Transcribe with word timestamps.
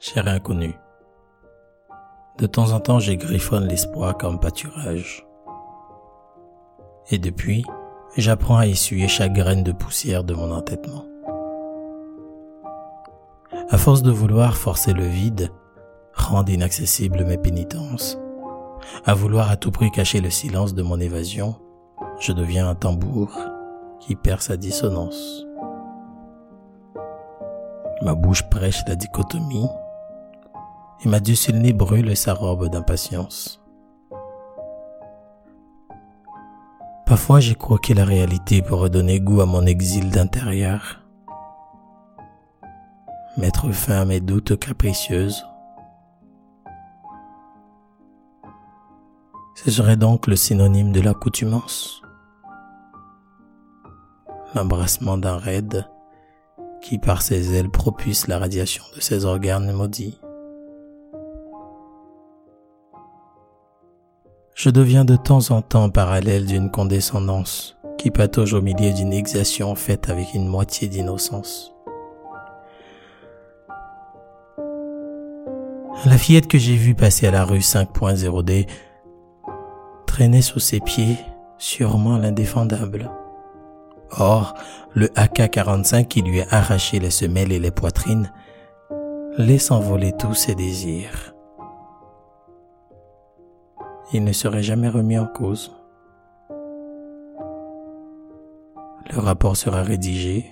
Cher 0.00 0.28
inconnu, 0.28 0.74
de 2.38 2.46
temps 2.46 2.70
en 2.70 2.78
temps, 2.78 3.00
je 3.00 3.14
griffonne 3.14 3.66
l'espoir 3.66 4.16
comme 4.16 4.38
pâturage. 4.38 5.26
Et 7.10 7.18
depuis, 7.18 7.64
j'apprends 8.16 8.58
à 8.58 8.68
essuyer 8.68 9.08
chaque 9.08 9.32
graine 9.32 9.64
de 9.64 9.72
poussière 9.72 10.22
de 10.22 10.34
mon 10.34 10.52
entêtement. 10.52 11.04
À 13.70 13.76
force 13.76 14.02
de 14.02 14.12
vouloir 14.12 14.56
forcer 14.56 14.92
le 14.92 15.04
vide, 15.04 15.50
rendre 16.14 16.52
inaccessibles 16.52 17.24
mes 17.24 17.38
pénitences, 17.38 18.20
à 19.04 19.14
vouloir 19.14 19.50
à 19.50 19.56
tout 19.56 19.72
prix 19.72 19.90
cacher 19.90 20.20
le 20.20 20.30
silence 20.30 20.74
de 20.74 20.82
mon 20.82 21.00
évasion, 21.00 21.56
je 22.20 22.30
deviens 22.30 22.68
un 22.68 22.76
tambour 22.76 23.36
qui 23.98 24.14
perd 24.14 24.42
sa 24.42 24.56
dissonance. 24.56 25.44
Ma 28.02 28.14
bouche 28.14 28.48
prêche 28.48 28.84
la 28.86 28.94
dichotomie 28.94 29.66
et 31.04 31.08
ma 31.08 31.20
dulcinée 31.20 31.72
brûle 31.72 32.16
sa 32.16 32.34
robe 32.34 32.68
d'impatience. 32.68 33.62
Parfois 37.06 37.40
j'ai 37.40 37.54
croqué 37.54 37.94
la 37.94 38.04
réalité 38.04 38.60
pour 38.60 38.80
redonner 38.80 39.18
goût 39.18 39.40
à 39.40 39.46
mon 39.46 39.64
exil 39.64 40.10
d'intérieur. 40.10 41.00
Mettre 43.36 43.70
fin 43.70 44.02
à 44.02 44.04
mes 44.04 44.20
doutes 44.20 44.58
capricieuses. 44.58 45.46
Ce 49.54 49.70
serait 49.70 49.96
donc 49.96 50.26
le 50.26 50.36
synonyme 50.36 50.92
de 50.92 51.00
l'accoutumance. 51.00 52.02
L'embrassement 54.54 55.18
d'un 55.18 55.36
raid 55.36 55.88
qui 56.80 56.98
par 56.98 57.22
ses 57.22 57.54
ailes 57.54 57.70
propulse 57.70 58.28
la 58.28 58.38
radiation 58.38 58.84
de 58.94 59.00
ses 59.00 59.24
organes 59.24 59.72
maudits. 59.72 60.20
Je 64.58 64.70
deviens 64.70 65.04
de 65.04 65.14
temps 65.14 65.52
en 65.52 65.62
temps 65.62 65.88
parallèle 65.88 66.44
d'une 66.44 66.68
condescendance 66.68 67.76
qui 67.96 68.10
patauge 68.10 68.54
au 68.54 68.60
milieu 68.60 68.92
d'une 68.92 69.12
exation 69.12 69.76
faite 69.76 70.10
avec 70.10 70.34
une 70.34 70.48
moitié 70.48 70.88
d'innocence. 70.88 71.72
La 76.04 76.18
fillette 76.18 76.48
que 76.48 76.58
j'ai 76.58 76.74
vue 76.74 76.96
passer 76.96 77.28
à 77.28 77.30
la 77.30 77.44
rue 77.44 77.60
5.0D 77.60 78.66
traînait 80.06 80.42
sous 80.42 80.60
ses 80.60 80.80
pieds 80.80 81.18
sûrement 81.58 82.18
l'indéfendable. 82.18 83.12
Or, 84.10 84.54
le 84.92 85.06
AK-45 85.14 86.08
qui 86.08 86.22
lui 86.22 86.40
a 86.40 86.46
arraché 86.50 86.98
les 86.98 87.10
semelles 87.10 87.52
et 87.52 87.60
les 87.60 87.70
poitrines 87.70 88.32
laisse 89.36 89.70
envoler 89.70 90.12
tous 90.18 90.34
ses 90.34 90.56
désirs 90.56 91.37
il 94.12 94.24
ne 94.24 94.32
serait 94.32 94.62
jamais 94.62 94.88
remis 94.88 95.18
en 95.18 95.26
cause. 95.26 95.74
Le 99.10 99.18
rapport 99.18 99.56
sera 99.56 99.82
rédigé. 99.82 100.50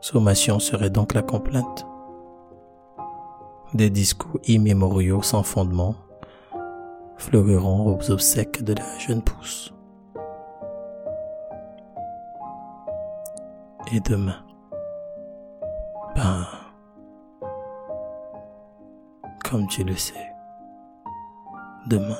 Sommation 0.00 0.58
serait 0.58 0.90
donc 0.90 1.14
la 1.14 1.22
complainte. 1.22 1.86
Des 3.74 3.90
discours 3.90 4.38
immémoriaux 4.44 5.22
sans 5.22 5.42
fondement 5.42 5.94
fleuriront 7.16 7.96
aux 7.96 8.10
obsèques 8.10 8.62
de 8.62 8.74
la 8.74 8.98
jeune 8.98 9.22
pousse. 9.22 9.72
Et 13.92 14.00
demain, 14.00 14.44
ben, 16.16 16.46
comme 19.48 19.66
tu 19.68 19.84
le 19.84 19.94
sais, 19.94 20.33
demain. 21.86 22.18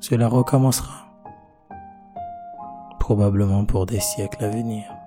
Cela 0.00 0.28
recommencera, 0.28 1.06
probablement 3.00 3.64
pour 3.64 3.86
des 3.86 4.00
siècles 4.00 4.44
à 4.44 4.48
venir. 4.48 4.97